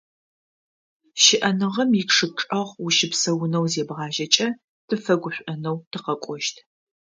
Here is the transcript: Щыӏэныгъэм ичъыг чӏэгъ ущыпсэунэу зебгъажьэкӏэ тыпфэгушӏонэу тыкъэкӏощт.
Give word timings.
Щыӏэныгъэм 1.23 1.89
ичъыг 2.01 2.33
чӏэгъ 2.47 2.71
ущыпсэунэу 2.85 3.65
зебгъажьэкӏэ 3.73 4.47
тыпфэгушӏонэу 4.87 5.77
тыкъэкӏощт. 5.91 6.55